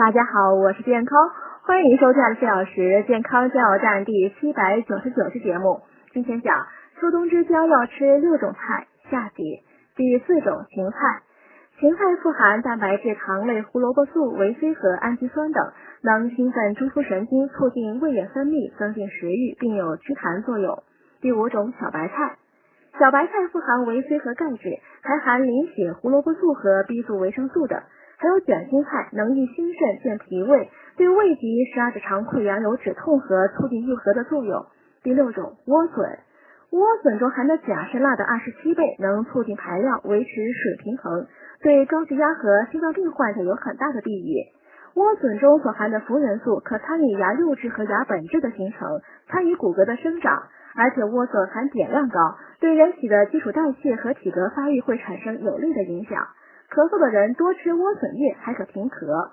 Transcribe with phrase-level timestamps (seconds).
[0.00, 1.30] 大家好，我是健康，
[1.60, 5.82] 欢迎收看四小时健康加油站第七百九十九期节目。
[6.14, 6.66] 今天讲
[6.98, 9.60] 秋冬之交要吃六种菜，下集
[9.96, 10.96] 第四种芹菜。
[11.78, 15.70] 芹菜富含蛋白质、糖类、胡萝卜素、维 C 和氨基酸等，
[16.00, 20.82] 能兴奋中枢神经，促进胃液分泌，增进食欲，并有祛痰作用。
[21.20, 22.38] 第五种小白菜。
[22.98, 24.70] 小白菜富含维 C 和钙质，
[25.02, 27.82] 还含磷血、胡萝卜素和 B 族维生素等。
[28.20, 30.68] 还有卷心菜，能益心肾、健脾胃，
[30.98, 34.66] 对胃疾、十二指肠溃疡有止痛和促进愈合的作用。
[35.02, 36.18] 第六种莴笋，
[36.70, 41.28] 莴笋中含的钾是钠的二十七倍，能促进排尿，维持水平衡，
[41.62, 44.52] 对高血压和心脏病患者有很大的裨益。
[44.92, 50.42] 莴笋中所含的氟元素可参与牙釉质和牙本质的形成，参与骨骼的生长，
[50.76, 56.26] 而且莴笋含碘量高，对人体的基础代谢和体格发育会产生有利的影响。
[56.70, 59.30] 咳嗽的人多吃莴笋叶，还可平咳。